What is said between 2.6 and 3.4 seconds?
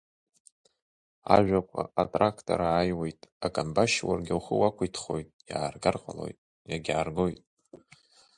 ааиуеит